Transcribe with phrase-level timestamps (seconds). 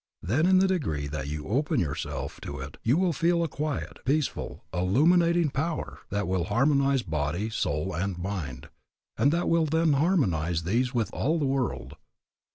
[0.23, 3.99] Then in the degree that you open yourself to it you will feel a quiet,
[4.03, 8.69] peaceful, illuminating power that will harmonize body, soul, and mind,
[9.15, 11.97] and that will then harmonize these with all the world.